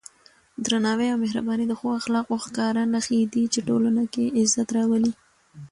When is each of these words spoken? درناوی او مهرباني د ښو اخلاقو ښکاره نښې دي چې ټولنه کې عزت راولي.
درناوی 0.65 1.07
او 1.13 1.17
مهرباني 1.23 1.65
د 1.67 1.73
ښو 1.79 1.87
اخلاقو 1.99 2.35
ښکاره 2.45 2.83
نښې 2.93 3.21
دي 3.33 3.43
چې 3.53 3.59
ټولنه 3.67 4.03
کې 4.13 4.25
عزت 4.39 4.69
راولي. 4.75 5.11